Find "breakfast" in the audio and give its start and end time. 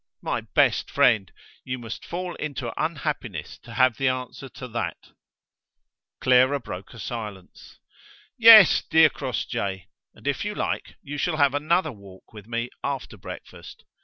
13.15-13.83